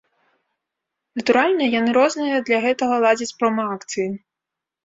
[1.19, 4.09] Натуральна, яны розныя для гэтага ладзяць промаакцыі.